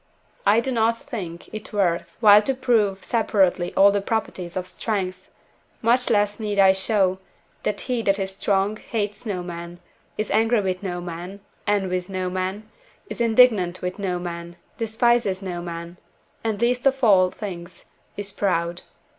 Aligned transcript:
I 0.47 0.61
do 0.61 0.71
not 0.71 0.99
think 0.99 1.53
it 1.53 1.71
worth 1.71 2.11
while 2.21 2.41
to 2.41 2.55
prove 2.55 3.05
separately 3.05 3.71
all 3.75 3.91
the 3.91 4.01
properties 4.01 4.57
of 4.57 4.65
strength; 4.65 5.29
much 5.83 6.09
less 6.09 6.39
need 6.39 6.57
I 6.57 6.73
show, 6.73 7.19
that 7.61 7.81
he 7.81 8.01
that 8.01 8.17
is 8.17 8.31
strong 8.35 8.77
hates 8.77 9.27
no 9.27 9.43
man, 9.43 9.77
is 10.17 10.31
angry 10.31 10.61
with 10.61 10.81
no 10.81 11.01
man, 11.01 11.39
envies 11.67 12.09
no 12.09 12.31
man, 12.31 12.67
is 13.11 13.21
indignant 13.21 13.83
with 13.83 13.99
no 13.99 14.17
man, 14.17 14.55
despises 14.79 15.43
no 15.43 15.61
man, 15.61 15.97
and 16.43 16.59
least 16.59 16.87
of 16.87 17.03
all 17.03 17.29
things 17.29 17.85
is 18.17 18.31
proud. 18.31 18.81